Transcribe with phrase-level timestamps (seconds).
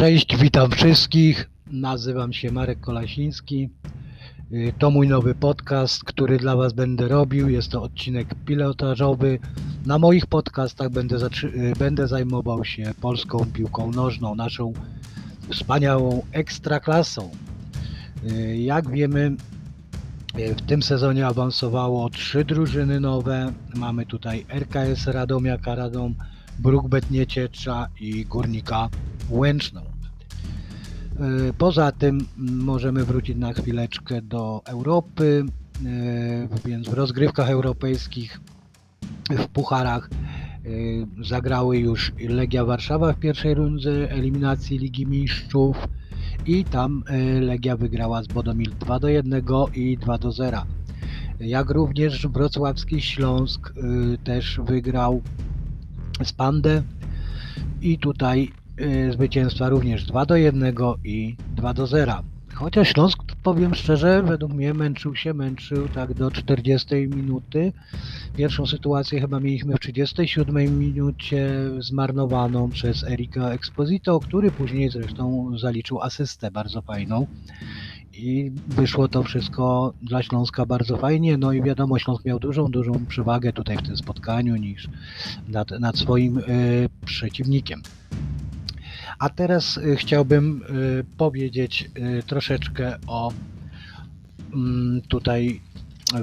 [0.00, 1.50] Cześć, witam wszystkich.
[1.66, 3.70] Nazywam się Marek Kolasiński.
[4.52, 7.48] Y, To mój nowy podcast, który dla Was będę robił.
[7.48, 9.38] Jest to odcinek pilotażowy.
[9.86, 14.72] Na moich podcastach będę, y, będę zajmował się polską piłką nożną, naszą
[15.50, 17.30] wspaniałą ekstraklasą.
[18.30, 19.36] Y, Jak wiemy,
[20.34, 23.52] w tym sezonie awansowało trzy drużyny nowe.
[23.74, 26.14] Mamy tutaj RKS Radomiaka Radom,
[26.58, 28.88] Bruk Nieciecza i Górnika
[29.30, 29.89] Łęczną.
[31.20, 35.44] Y, Poza tym możemy wrócić na chwileczkę do Europy,
[35.84, 38.40] y, więc w rozgrywkach europejskich,
[39.30, 40.10] w pucharach
[40.66, 45.76] y, zagrały już Legia Warszawa w pierwszej rundzie eliminacji Ligi Mistrzów
[46.46, 47.04] i tam
[47.40, 49.42] Legia wygrała z Bodomil 2 do 1
[49.74, 50.62] i 2 do 0.
[51.40, 53.72] Jak również wrocławski Śląsk
[54.24, 55.22] też wygrał
[56.24, 56.82] z Pandę
[57.82, 58.52] i tutaj
[59.10, 62.22] zwycięstwa również 2 do 1 i 2 do 0.
[62.54, 67.72] Chociaż Śląsk, powiem szczerze, według mnie męczył się, męczył tak do 40 minuty.
[68.36, 76.02] Pierwszą sytuację chyba mieliśmy w 37 minucie zmarnowaną przez Erika Exposito, który później zresztą zaliczył
[76.02, 77.26] asystę bardzo fajną.
[78.12, 81.36] I wyszło to wszystko dla Śląska bardzo fajnie.
[81.36, 84.88] No i wiadomo, Śląsk miał dużą, dużą przewagę tutaj w tym spotkaniu niż
[85.48, 87.82] nad, nad swoim y, przeciwnikiem.
[89.20, 93.32] A teraz y, chciałbym y, powiedzieć y, troszeczkę o
[94.54, 95.60] mm, tutaj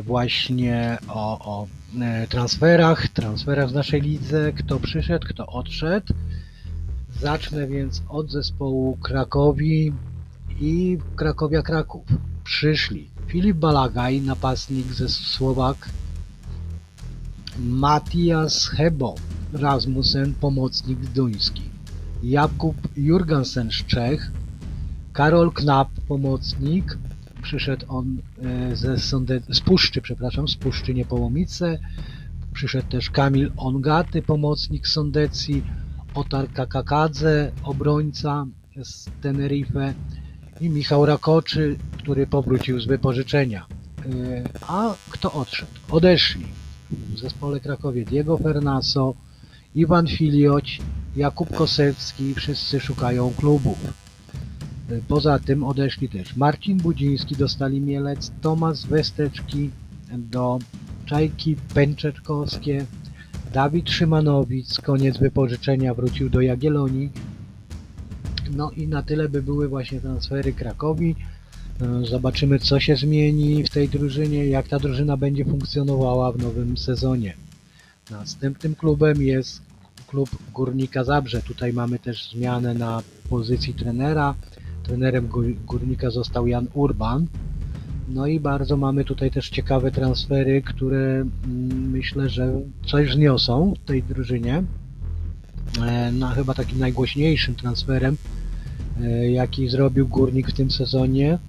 [0.04, 1.68] właśnie o, o
[2.02, 6.14] e, transferach, transferach w naszej lidze, kto przyszedł, kto odszedł.
[7.20, 9.94] Zacznę więc od zespołu Krakowi
[10.60, 12.06] i Krakowia Kraków.
[12.44, 15.90] Przyszli Filip Balagaj, napastnik ze Słowak,
[17.60, 19.16] Matias Hebo
[19.54, 21.67] Rasmussen, pomocnik duński,
[22.24, 24.32] Jakub Jurgensen z Czech,
[25.14, 26.98] Karol Knap, pomocnik,
[27.44, 31.80] przyszedł on e, ze Sonde, z Puszczy, przepraszam, z Puszczy Niepołomice,
[32.54, 35.64] przyszedł też Kamil Ongaty, pomocnik Sondecji,
[36.14, 38.46] Otar Kakakadze, obrońca
[38.84, 39.94] z Tenerife
[40.62, 43.66] i Michał Rakoczy, który powrócił z wypożyczenia.
[44.06, 45.72] E, A kto odszedł?
[45.90, 46.46] Odeszli
[46.92, 49.14] w zespole Krakowie Diego Fernaso,
[49.76, 50.82] Iwan Filioć,
[51.18, 53.78] Jakub Kosewski, wszyscy szukają klubów.
[55.08, 59.70] Poza tym odeszli też Marcin Budziński do Stali Mielec, Tomasz Westeczki
[60.12, 60.60] do
[61.06, 62.86] Czajki Pęczeczkowskie,
[63.54, 67.10] Dawid Szymanowicz, koniec wypożyczenia, wrócił do Jagiellonii.
[68.52, 71.16] No i na tyle by były właśnie transfery Krakowi.
[72.10, 77.34] Zobaczymy, co się zmieni w tej drużynie, jak ta drużyna będzie funkcjonowała w nowym sezonie.
[78.12, 79.67] Następnym klubem jest
[80.08, 81.42] klub Górnika Zabrze.
[81.42, 84.36] Tutaj mamy też zmianę na pozycji trenera.
[84.84, 87.28] Trenerem Gór- Górnika został Jan Urban.
[88.10, 93.88] No i bardzo mamy tutaj też ciekawe transfery, które mm, myślę, że coś wzniosą w
[93.88, 94.64] tej drużynie.
[95.86, 98.18] E, No, chyba takim najgłośniejszym transferem,
[99.02, 101.40] e, jaki zrobił Górnik w tym sezonie,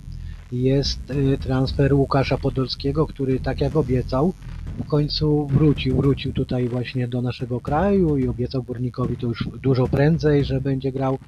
[0.52, 4.34] jest e, transfer Łukasza Podolskiego, który tak jak obiecał,
[4.78, 9.88] w końcu wrócił, wrócił tutaj właśnie do naszego kraju i obiecał Górnikowi to już dużo
[9.88, 11.18] prędzej, że będzie grał.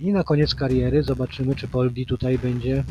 [0.00, 2.84] I na koniec kariery zobaczymy, czy Poldi tutaj będzie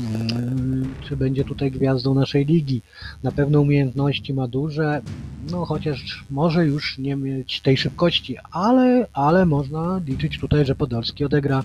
[0.00, 2.82] mm, czy będzie tutaj gwiazdą naszej ligi.
[3.22, 5.02] Na pewno umiejętności ma duże,
[5.50, 11.24] no chociaż może już nie mieć tej szybkości, ale, ale można liczyć tutaj, że Podolski
[11.24, 11.62] odegra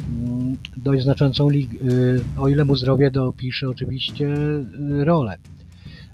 [0.00, 1.78] mm, dość znaczącą ligę,
[2.38, 5.38] o ile mu zdrowie dopisze oczywiście y, rolę.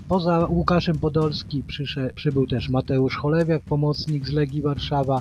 [0.08, 5.20] Poza Łukaszem Podolski przysze, przybył też Mateusz Cholewiak, pomocnik z Legii Warszawa,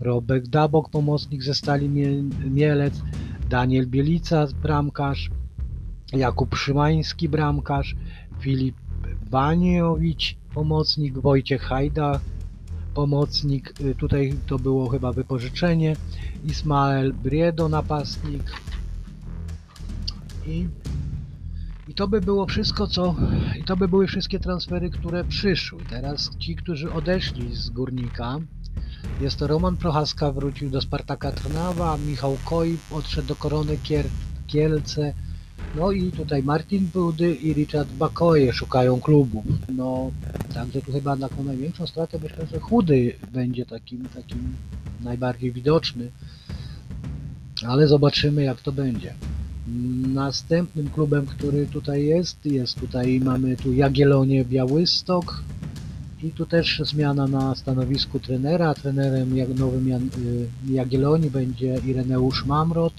[0.00, 3.02] Robek Dabok, pomocnik ze Stali Mie- Mielec,
[3.50, 5.30] Daniel Bielica, bramkarz,
[6.12, 7.96] Jakub Szymański, bramkarz,
[8.40, 8.76] Filip
[9.30, 12.20] Baniowicz, pomocnik, Wojciech Hajda,
[12.94, 15.96] pomocnik, y, tutaj to było chyba wypożyczenie,
[16.44, 18.42] Ismael Briedo, napastnik
[20.46, 20.68] i
[21.96, 23.14] to by było wszystko, co,
[23.60, 25.78] i to by były wszystkie transfery, które przyszły.
[25.90, 28.38] Teraz ci, którzy odeszli z Górnika,
[29.20, 34.06] jest to Roman Prochaska, wrócił do Spartaka Trnawa, Michał Koj odszedł do Korony Kier,
[34.46, 35.14] Kielce,
[35.76, 39.44] no i tutaj Martin Budy i Richard Bakoje szukają klubów.
[39.68, 40.10] No,
[40.54, 44.56] także tu chyba taką największą stratę myślę, że Chudy będzie takim, takim
[45.00, 46.10] najbardziej widoczny.
[47.66, 49.14] Ale zobaczymy jak to będzie.
[50.14, 55.42] Następnym klubem, który tutaj jest, jest tutaj, mamy tu Jagiellonię Białystok,
[56.22, 58.74] I tu też zmiana na stanowisku trenera.
[58.74, 62.94] Trenerem nowym y, Jagiellonii będzie Ireneusz Mamrot.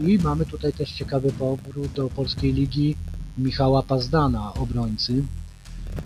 [0.00, 2.96] I mamy tutaj też ciekawy powrót do polskiej ligi
[3.38, 5.22] Michała Pazdana, obrońcy.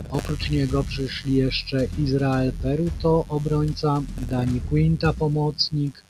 [0.09, 6.03] Oprócz niego przyszli jeszcze Izrael Peruto, obrońca, Dani Quinta, pomocnik,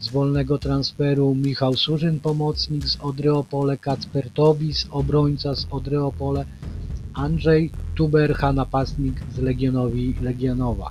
[0.00, 1.34] z wolnego transferu.
[1.34, 6.44] Michał Surzyn, pomocnik z Odreopole, Kacper Tobis, obrońca z Odreopole,
[7.14, 10.90] Andrzej Tubercha, napastnik z Legionowi Legionowa.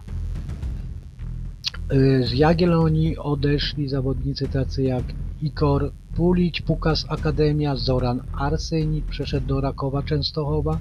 [1.94, 5.04] Y, Z Jagiellonii odeszli zawodnicy tacy jak
[5.42, 10.80] Ikor Pulić, Pukas Akademia, Zoran Arsenik przeszedł do Rakowa Częstochowa,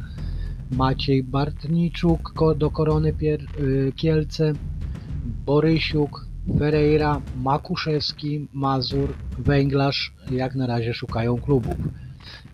[0.71, 4.53] Maciej Bartniczuk do Korony Pier- y, Kielce,
[5.47, 6.28] Borysiuk,
[6.59, 11.77] Ferreira, Makuszewski, Mazur, Węglarz jak na razie szukają klubów.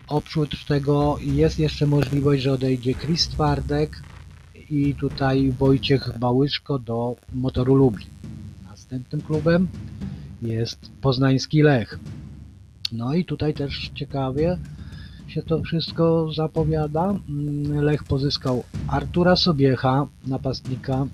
[0.07, 4.01] Oprócz tego jest jeszcze możliwość, że odejdzie Chris Twardek
[4.69, 8.07] i tutaj Wojciech Bałyszko do Motoru Lublin.
[8.69, 9.67] Następnym klubem
[10.41, 11.99] jest poznański Lech.
[12.91, 14.57] No i tutaj też ciekawie
[15.27, 17.19] się to wszystko zapowiada.
[17.29, 21.07] Mm, Lech pozyskał Artura Sobiecha, napastnika.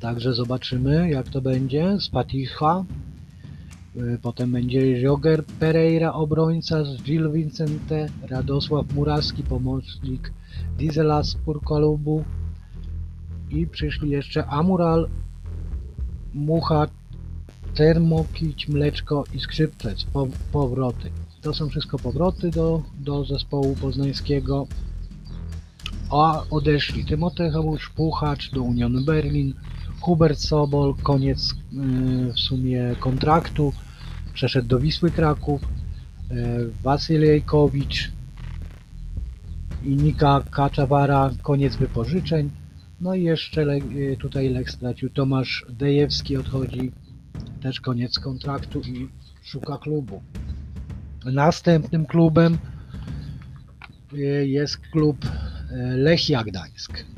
[0.00, 2.00] Także zobaczymy jak to będzie.
[2.00, 2.84] Z Paticha.
[3.96, 10.32] Y, Potem będzie Joger Pereira, obrońca Gil Vicente, Radosław Murawski, pomocnik
[10.78, 12.24] Diesela z Purkalubu
[13.50, 15.08] i przyszli jeszcze Amural,
[16.34, 16.86] Mucha,
[17.74, 21.10] Termokić, Mleczko i Skrzypcec, po, powroty.
[21.40, 24.66] To są wszystko powroty do, do zespołu poznańskiego.
[26.10, 29.54] A odeszli Tymoteusz Puchacz do Unionu Berlin,
[30.06, 33.72] Hubert Sobol, koniec yy, w sumie kontraktu,
[34.34, 35.60] przeszedł do Wisły Kraków,
[36.30, 38.12] yy, Wasylijkowicz
[39.84, 42.50] i Nika Kaczawara, koniec wypożyczeń.
[43.00, 46.92] No i jeszcze yy, tutaj Lech stracił Tomasz Dejewski odchodzi,
[47.62, 49.08] też koniec kontraktu i
[49.42, 50.22] szuka klubu.
[51.24, 52.58] Następnym klubem
[54.12, 55.28] y, jest klub y,
[55.96, 57.15] Lechia Gdańsk.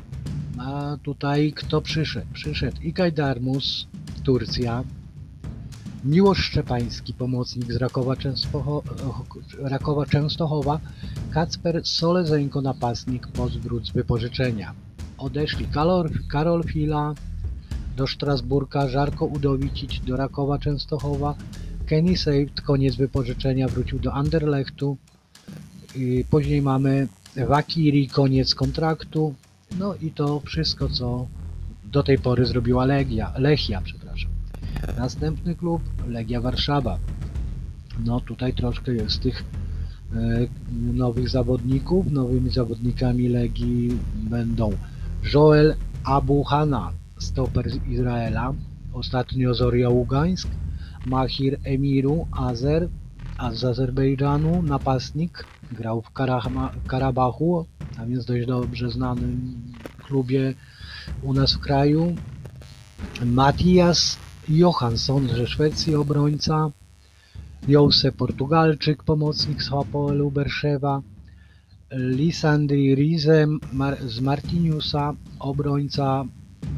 [0.58, 2.26] A tutaj kto przyszedł?
[2.32, 3.86] Przyszedł Ikaj Darmus,
[4.24, 4.84] Turcja,
[6.04, 8.82] Miłosz Szczepański, pomocnik z Rakowa, Częstocho
[9.58, 10.80] Rakowa Częstochowa,
[11.30, 14.74] Kacper Solezeńko, napastnik, powrót z wypożyczenia.
[15.18, 17.14] Odeszli Karol, Karol Fila
[17.96, 21.34] do Strasburga, Żarko Udowicić do Rakowa Częstochowa,
[21.86, 24.96] Kenny Saved, koniec wypożyczenia, wrócił do Anderlechtu.
[25.96, 27.08] I Później mamy
[27.48, 29.34] Wakiri, koniec kontraktu.
[29.78, 31.26] No i to wszystko, co
[31.84, 34.30] do tej pory zrobiła Legia, Lechia, przepraszam.
[34.98, 36.98] Następny klub, Legia Warszawa.
[38.04, 39.44] No tutaj troszkę jest tych
[40.12, 42.10] e, nowych zawodników.
[42.12, 44.72] Nowymi zawodnikami Legii będą
[45.34, 45.74] Joel
[46.04, 48.54] Abuhana, stoper z Izraela,
[48.92, 50.48] ostatnio Zoria Ługańsk,
[51.06, 52.88] Mahir Emiru Azer,
[53.52, 56.10] z Azerbejdżanu napastnik, grał w
[56.86, 57.66] Karabachu,
[58.06, 59.54] więc dość dobrze znanym
[59.98, 60.54] klubie
[61.22, 62.14] u nas w kraju.
[63.24, 64.18] Matias
[64.48, 66.70] Johansson ze Szwecji, obrońca.
[67.68, 71.02] Jose Portugalczyk, pomocnik z Hapoelu Berszewa.
[71.92, 73.46] Lisandri Rize
[74.06, 76.24] z Martiniusa, obrońca.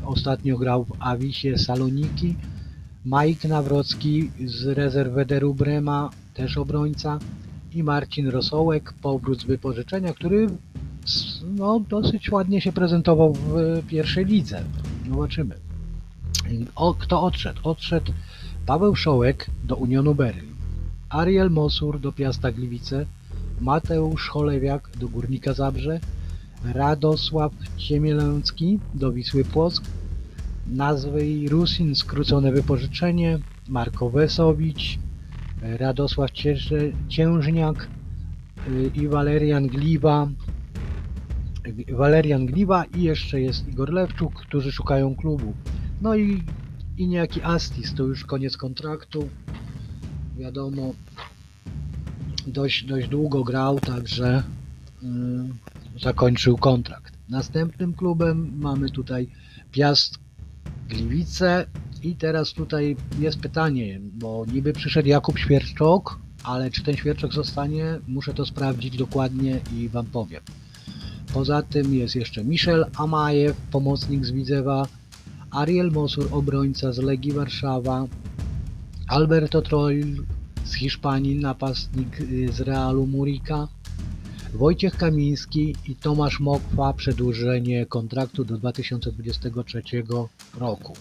[0.05, 2.36] Ostatnio grał w Awisie Saloniki.
[3.05, 7.19] Mike Nawrocki z Rezerwederu Brema, też obrońca.
[7.72, 10.48] I Marcin Rosołek, powrót z wypożyczenia, który
[11.57, 14.65] no, dosyć ładnie się prezentował w pierwszej lidze.
[15.09, 15.55] Zobaczymy.
[16.75, 17.61] O, kto odszedł?
[17.63, 18.13] Odszedł
[18.67, 20.55] Paweł Szołek do Unionu Berlin,
[21.09, 23.07] Ariel Mosur do Piasta Gliwice,
[23.61, 26.01] Mateusz Cholewiak do Górnika Zabrze,
[26.65, 29.85] Radosław Ciemielęcki do Wisły Płock,
[30.67, 33.39] nazwy Rusin skrócone wypożyczenie,
[33.69, 34.99] Marko Wesowicz,
[35.63, 36.31] Radosław
[37.09, 37.89] Ciężniak.
[38.69, 40.29] Y, i Walerian Gliwa,
[41.93, 45.55] Walerian Gliwa i jeszcze jest Igor Lewczuk, którzy szukają klubu.
[46.03, 46.43] No i,
[46.98, 49.29] i niejaki Astis, to już koniec kontraktu.
[50.39, 50.94] Wiadomo,
[52.46, 54.43] dość, dość długo grał, także
[55.03, 57.15] y, zakończył kontrakt.
[57.29, 59.29] Następnym klubem mamy tutaj
[59.72, 60.19] Piast
[60.89, 61.67] Gliwice
[62.03, 67.98] i teraz tutaj jest pytanie, bo niby przyszedł Jakub Świerczok, ale czy ten Świerczok zostanie,
[68.08, 70.43] muszę to sprawdzić dokładnie i Wam powiem.
[71.34, 74.87] Poza tym jest jeszcze Michel Amajew, pomocnik z Widzewa,
[75.51, 78.06] Ariel Mosur, obrońca z Legii Warszawa,
[79.08, 80.22] Alberto Troil
[80.65, 83.69] z Hiszpanii, napastnik y, z Realu Murika,
[84.55, 89.82] Wojciech Kamiński i Tomasz Mokwa przedłużenie kontraktu do 2023
[90.58, 90.93] roku.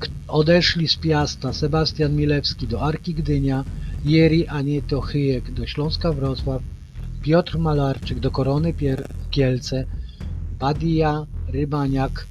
[0.00, 3.64] K- Odeszli z Piasta Sebastian Milewski do Arki Gdynia,
[4.04, 6.62] Jeri Anieto Chyjek do Śląska Wrocław,
[7.22, 9.84] Piotr Malarczyk do Korony Pier- Kielce,
[10.58, 12.26] Badia, Rybaniak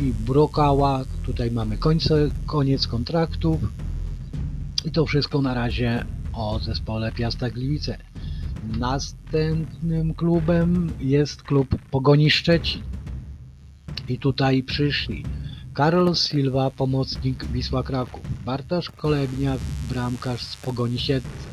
[0.00, 1.04] i Brokała.
[1.26, 3.60] Tutaj mamy końce, koniec kontraktów.
[4.84, 7.98] I to wszystko na razie o zespole Piasta Gliwice.
[8.78, 12.82] Następnym klubem jest klub Pogoni Szczecin.
[14.08, 15.24] I tutaj przyszli
[15.74, 19.56] Karol Silva, pomocnik Wisła Kraków, Bartosz Kolebnia,
[19.90, 21.51] bramkarz z Pogoni Siedlce,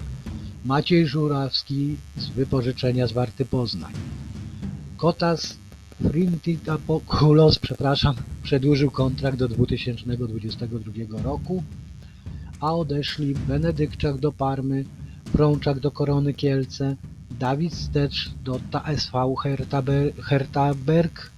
[0.65, 3.93] Maciej Żurawski z wypożyczenia z Warty Poznań,
[4.97, 5.57] Kotas
[6.03, 11.63] Frintitapokulos, przepraszam, przedłużył kontrakt do 2022 roku,
[12.59, 14.85] a odeszli Benedykczak do Parmy,
[15.31, 16.95] Prączak do Korony Kielce,
[17.39, 21.31] Dawid Stecz do TSV Hertha Ber- Hertha Berg,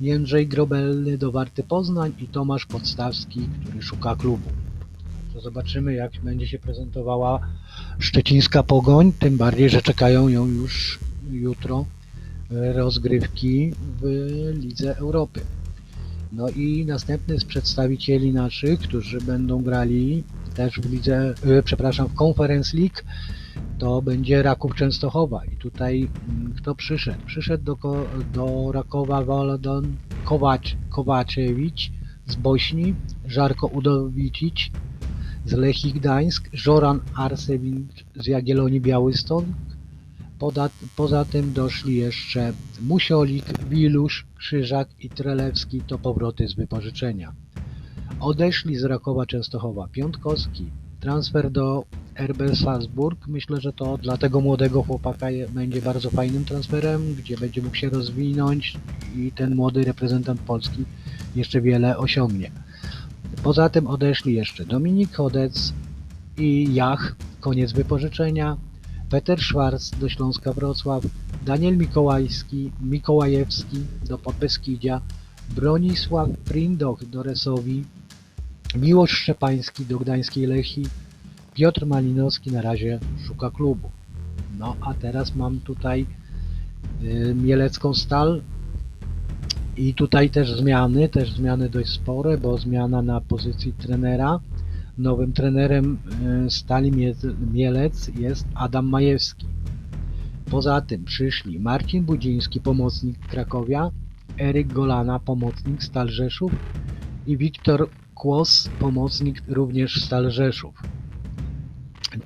[0.00, 4.61] Jędrzej Grobelny do Warty Poznań i Tomasz Podstawski, który szuka klubu.
[5.42, 7.40] Zobaczymy, jak będzie się prezentowała
[7.98, 10.98] szczecińska pogoń, tym bardziej, że czekają ją już
[11.30, 11.86] jutro
[12.50, 14.04] e, rozgrywki w
[14.54, 15.40] Lidze Europy.
[16.32, 22.22] No i następny z przedstawicieli naszych, którzy będą grali też w lidze, e, przepraszam, w
[22.22, 23.00] Conference League,
[23.78, 25.44] to będzie Raków Częstochowa.
[25.44, 27.26] I tutaj mm, kto przyszedł?
[27.26, 31.90] Przyszedł do, do Rakowa Wolodon Kowacz, Kowaczewicz
[32.26, 32.94] z Bośni,
[33.26, 34.70] Żarko Udowicic
[35.46, 39.44] z Lechii Gdańsk, Żoran Arsewicz z Jagiellonii Białystok.
[40.38, 47.32] Poza, poza tym doszli jeszcze Musiolik, Wilusz, Krzyżak i Trelewski, to powroty z wypożyczenia.
[48.20, 50.70] Odeszli z Rakowa Częstochowa Piątkowski,
[51.00, 51.84] transfer do
[52.18, 53.26] RB Salzburg.
[53.26, 57.90] Myślę, że to dla tego młodego chłopaka będzie bardzo fajnym transferem, gdzie będzie mógł się
[57.90, 58.76] rozwinąć
[59.16, 60.84] i ten młody reprezentant Polski
[61.36, 62.50] jeszcze wiele osiągnie.
[63.42, 65.72] Poza tym odeszli jeszcze Dominik Chodec
[66.38, 68.56] i Jach, koniec wypożyczenia,
[69.10, 71.04] Peter Schwarz do Śląska Wrocław,
[71.46, 73.76] Daniel Mikołajski, Mikołajewski
[74.08, 75.00] do Podbeskidzia,
[75.56, 77.84] Bronisław Prindoch do Resowi,
[78.76, 80.86] Miłosz Szczepański do Gdańskiej Lechii,
[81.54, 83.90] Piotr Malinowski na razie szuka klubu.
[84.58, 86.06] No a teraz mam tutaj
[87.02, 88.42] y, Mielecką Stal
[89.76, 94.40] i tutaj też zmiany, też zmiany dość spore, bo zmiana na pozycji trenera.
[94.98, 95.98] Nowym trenerem
[96.46, 99.46] y, Stali Mie- Mielec jest Adam Majewski.
[100.50, 103.90] Poza tym przyszli Marcin Budziński, pomocnik Krakowia,
[104.40, 106.52] Eryk Golana, pomocnik Stal Rzeszów
[107.26, 110.82] i Wiktor Kłos, pomocnik również Stal Rzeszów.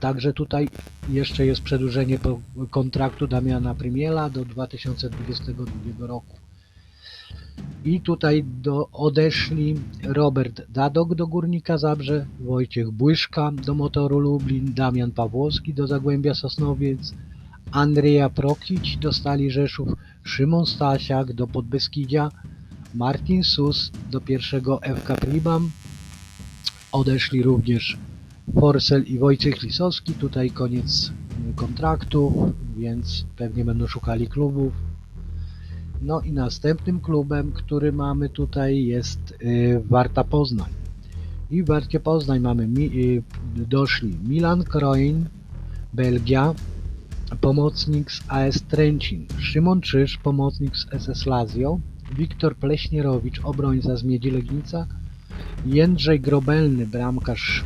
[0.00, 0.69] Także tutaj
[1.09, 2.19] jeszcze jest przedłużenie
[2.71, 6.46] kontraktu Damiana Prymiela do 2022 roku.
[7.87, 15.11] I tutaj do, odeszli Robert Dadok do Górnika Zabrze, Wojciech Błyszka do Motoru Lublin, Damian
[15.11, 17.14] Pawłowski do Zagłębia Sosnowiec,
[17.71, 19.88] Andrzeja Prokić do Stali Rzeszów,
[20.23, 22.28] Szymon Stasiak do Podbeskidzia,
[22.95, 25.71] Martin Sus do pierwszego FK Pribam.
[26.93, 27.99] Odeszli również
[28.61, 30.12] Forsel i Wojciech Lisowski.
[30.12, 31.12] Tutaj koniec
[31.57, 34.73] kontraktu, więc pewnie będą szukali klubów.
[36.03, 40.71] No i następnym klubem, który mamy tutaj jest y, Warta Poznań.
[41.50, 43.23] I w Warcie Poznań mamy y,
[43.57, 45.25] doszli Milan Kroin,
[45.95, 46.55] Belgia,
[47.41, 51.79] pomocnik z AS Tręcin, Szymon Czyż, pomocnik z SS Lazio,
[52.17, 54.87] Wiktor Pleśnierowicz, obrońca z Miedzi Legnica,
[55.67, 57.65] Jędrzej Grobelny, bramkarz,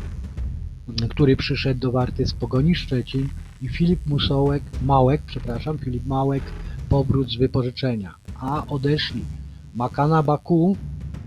[1.08, 3.28] który przyszedł do Warty z Pogoni Szczecin
[3.62, 6.42] i Filip Musołek, Małek, przepraszam, Filip Małek,
[6.88, 8.19] powrót z wypożyczenia.
[8.40, 9.24] A odeszli
[9.74, 10.76] Makana Baku,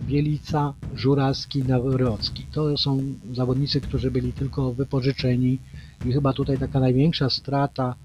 [0.08, 2.46] Bielica, Żurawski, Nawrocki.
[2.52, 3.02] To są
[3.34, 5.60] zawodnicy, którzy byli tylko wypożyczeni
[6.06, 7.96] i chyba tutaj taka największa strata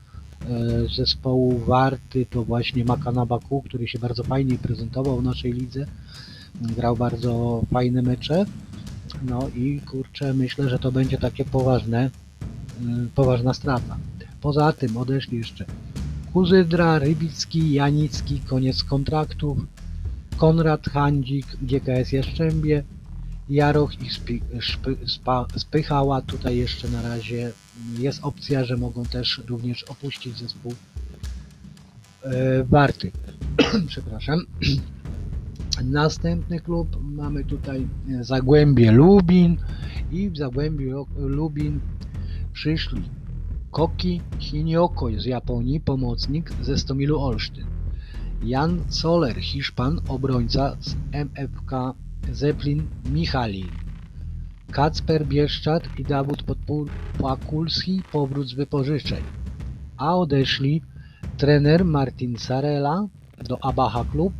[0.41, 0.49] e,
[0.97, 5.87] zespołu Warty to właśnie Makana Baku, który się bardzo fajnie prezentował w naszej lidze.
[6.61, 8.45] Grał bardzo fajne mecze.
[9.23, 13.97] No i kurczę, myślę, że to będzie takie poważne, y, poważna strata.
[14.41, 15.65] Poza tym odeszli jeszcze
[16.39, 19.59] Kuzydra, Rybicki, Janicki, koniec kontraktów,
[20.37, 22.85] Konrad Handzik, GKS Jaszczębie,
[23.49, 26.23] Jaroch spi, szpy, spa, spychała.
[26.23, 27.53] Tutaj jeszcze na razie
[27.99, 30.75] jest opcja, że mogą też również opuścić zespół
[32.23, 33.13] e, Warty.
[33.89, 34.39] Przepraszam.
[35.85, 39.57] Następny klub mamy tutaj e, Zagłębie Lubin
[40.13, 41.81] i w Zagłębiu Lubin
[42.53, 43.18] przyszli
[43.79, 47.67] Koki Shinioko z Japonii, pomocnik ze Stomilu Olsztyn.
[48.43, 51.95] Jan Soler, Hiszpan, obrońca z MFK
[52.33, 53.65] Zeppelin Michali.
[54.73, 59.23] Kacper Bieszczad i Dawid Podpakulski powrót z wypożyczeń.
[59.97, 60.83] A odeszli
[61.37, 63.07] trener Martin Sarela
[63.49, 64.35] do Abacha Klub,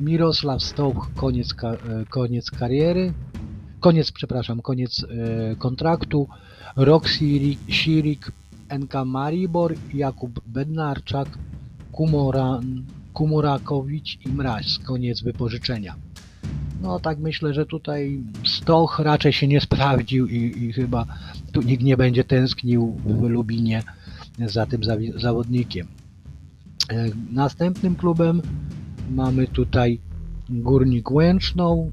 [0.00, 3.12] Mirosław Stołch koniec, e, koniec kariery,
[3.80, 6.28] koniec, przepraszam, koniec e, kontraktu,
[6.76, 8.32] Rok Sirik,
[8.78, 11.38] NK Maribor, Jakub Bednarczak,
[11.92, 15.94] Kumoran, Kumurakowicz i Mraź, koniec wypożyczenia.
[16.82, 21.06] No tak myślę, że tutaj Stoch raczej się nie sprawdził i, i chyba
[21.52, 23.82] tu nikt nie będzie tęsknił w Lubinie
[24.38, 24.80] za tym
[25.16, 25.86] zawodnikiem.
[26.90, 28.42] E, Następnym klubem
[29.10, 30.00] mamy tutaj
[30.48, 31.90] Górnik Łęczną,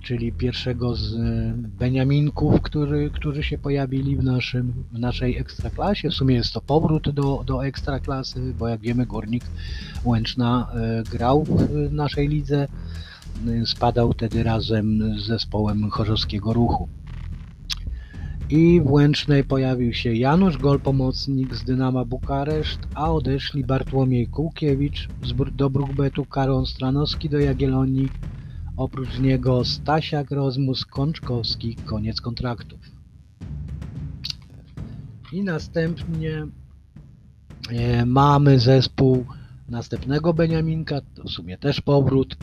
[0.00, 6.10] czyli pierwszego z e, Beniaminków, który, którzy się pojawili w, naszym, w naszej ekstraklasie.
[6.10, 9.44] W sumie jest to powrót do, do ekstraklasy, bo jak wiemy Górnik
[10.04, 12.68] Łęczna e, grał w naszej lidze,
[13.48, 16.88] e, spadał wtedy razem z zespołem Chorzowskiego Ruchu.
[18.50, 25.08] I w Łęcznej pojawił się Janusz Gol, pomocnik z Dynama Bukareszt, a odeszli Bartłomiej Kułkiewicz
[25.22, 28.08] z Br- do Brukbetu, Karol Stranowski do Jagiellonii,
[28.76, 32.80] oprócz niego Stasiak, Rozmus, Kączkowski, koniec kontraktów.
[35.32, 36.46] I następnie
[37.70, 39.26] e, mamy zespół
[39.68, 42.36] następnego Beniaminka, to w sumie też powrót,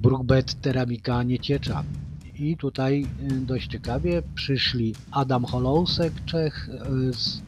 [0.00, 1.84] Brukbet Teramika Nieciecza.
[2.38, 7.42] I tutaj y, dość ciekawie przyszli Adam Holousek, Czech y, z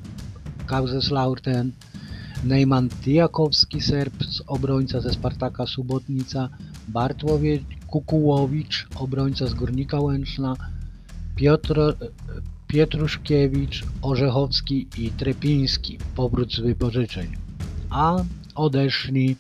[0.67, 1.71] Kaiserslautern,
[2.45, 4.15] Neyman Tijakowski, Serb
[4.47, 6.49] obrońca ze Spartaka Subotnica,
[6.89, 10.57] Bartłowie Kukułowicz, obrońca z Górnika Łęczna,
[11.37, 11.97] Piotr
[12.67, 17.37] Pietruszkiewicz, Orzechowski i Trepiński, powrót z wypożyczeń.
[17.91, 18.17] A
[18.55, 19.37] odeszli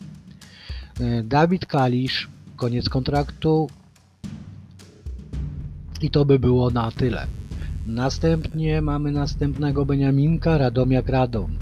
[1.00, 3.68] y, Dawid Kalisz, koniec kontraktu,
[6.02, 7.26] i to by było na tyle.
[7.86, 11.58] Następnie mamy następnego Beniaminka, Radomiak Radom.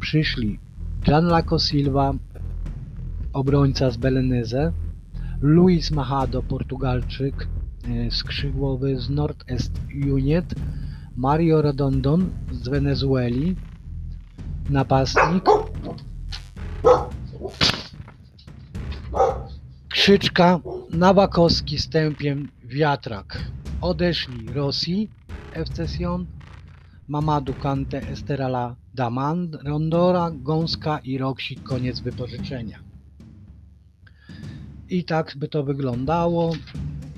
[0.00, 0.58] Przyszli
[1.04, 2.14] Gianlaco Silva,
[3.32, 4.72] obrońca z Beleneze,
[5.40, 7.48] Luis Machado, Portugalczyk,
[7.88, 9.80] e, skrzydłowy z Nord-Est
[10.12, 10.54] United,
[11.16, 13.56] Mario Rodondon z Wenezueli,
[14.70, 15.44] napastnik,
[19.88, 23.38] Krzyczka, Nawakowski z tempiem Wiatrak.
[23.80, 25.10] Odeszli Rosji,
[25.52, 26.26] FC Sion,
[27.08, 31.62] Mamadou Kante, Esterala Daman, Rondora, Gąska i Roksik.
[31.62, 32.78] Koniec wypożyczenia.
[34.90, 36.52] I tak by to wyglądało.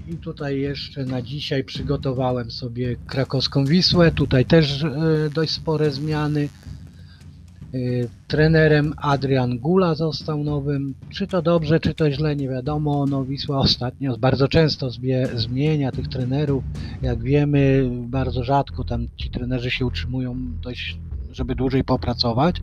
[0.09, 4.13] I tutaj jeszcze na dzisiaj przygotowałem sobie krakowską Wisłę.
[4.13, 6.49] Tutaj też e, dość spore zmiany.
[7.75, 10.95] Y, Trenerem Adrian Gula został nowym.
[11.11, 13.07] Czy to dobrze, czy to źle, nie wiadomo.
[13.07, 14.91] No Wisła ostatnio bardzo często
[15.35, 16.65] zmienia tych trenerów.
[17.03, 20.99] Jak wiemy, bardzo rzadko tam ci trenerzy się utrzymują dość,
[21.37, 22.63] żeby dłużej popracować.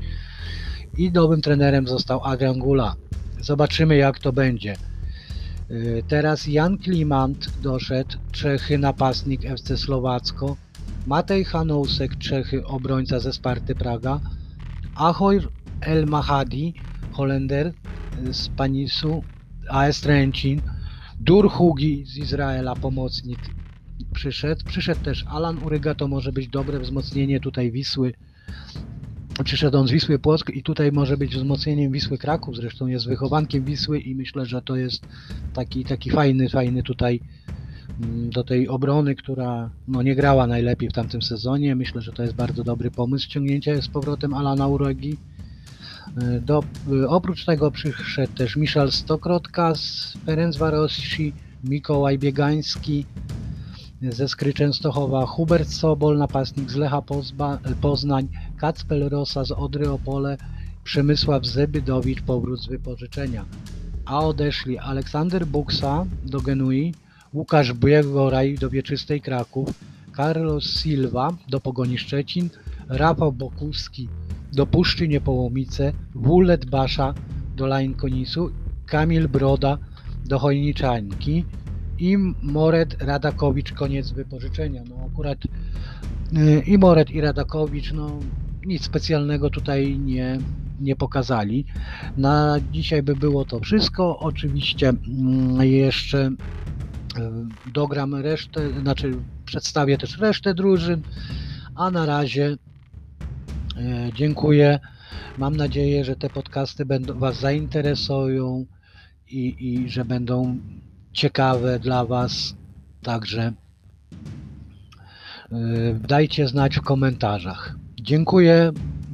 [0.98, 2.96] I nowym trenerem został Adrian Gula.
[3.42, 4.76] Zobaczymy jak to będzie.
[5.72, 10.58] Y, Teraz Jan Klimant doszedł, Czechy napastnik FC Słowacko.
[11.08, 14.20] Matej Hanousek, Czechy obrońca ze Sparty Praga.
[14.96, 15.40] Ahoj
[15.82, 16.74] El Mahadi,
[17.12, 17.74] Holender
[18.32, 19.24] z Panisu,
[19.70, 20.62] AS Trencin,
[21.20, 23.40] Dur Hugi z Izraela, pomocnik
[24.14, 24.66] przyszedł.
[24.66, 28.14] Przyszedł też Alan Uryga, to może być dobre wzmocnienie tutaj Wisły.
[29.44, 33.66] Przyszedł on z Wisły Płock i tutaj może być wzmocnieniem Wisły Kraków, zresztą jest wychowankiem
[33.66, 35.08] Wisły i myślę, że to jest
[35.54, 37.20] taki, taki fajny, fajny tutaj
[38.04, 41.76] mm, do tej obrony, która no, nie grała najlepiej w tamtym sezonie.
[41.76, 45.18] Myślę, że to jest bardzo dobry pomysł ściągnięcia z powrotem Alana Urogi.
[46.38, 53.06] Y, Do, y, oprócz tego przyszedł też Michal Stokrotka z Ferencvarosi, Mikołaj Biegański
[54.12, 60.38] ze Skry Częstochowa, Hubert Sobol, napastnik z Lecha Pozba, Poznań, Kacpel Rosa z Odry Opole,
[60.84, 63.46] Przemysław Zebydowicz, powrót z wypożyczenia.
[64.06, 66.94] A odeszli Aleksander Buksa do Genui,
[67.34, 69.70] Łukasz Biegoraj do Wieczystej Kraków,
[70.18, 72.50] Carlos Silva do Pogoni Szczecin,
[72.90, 74.10] Rafał Bokuski
[74.54, 77.14] do Puszczy Niepołomice, Wulet Basza
[77.56, 78.52] do Lain Konisu,
[78.86, 79.78] Kamil Broda
[80.26, 81.46] do Chojniczańki
[82.00, 84.84] i Moret Radakowicz koniec wypożyczenia.
[84.90, 88.20] No akurat y, i Moret i Radakowicz no
[88.66, 90.38] nic specjalnego tutaj nie,
[90.80, 91.66] nie pokazali.
[92.18, 94.20] Na dzisiaj by było to wszystko.
[94.20, 96.32] Oczywiście mm, jeszcze y,
[97.74, 99.14] dogram resztę, znaczy
[99.46, 101.02] przedstawię też resztę drużyn,
[101.76, 102.58] a na razie
[103.78, 104.80] E, Dziękuję.
[105.38, 108.66] Mam nadzieję, że te podcasty będą Was zainteresują
[109.28, 110.60] i, i że będą
[111.14, 112.56] ciekawe dla Was.
[113.02, 113.54] Także e,
[116.08, 117.76] dajcie znać w komentarzach.
[118.02, 118.72] Dziękuję,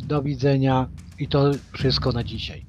[0.08, 0.88] do widzenia
[1.20, 2.69] i to wszystko na dzisiaj.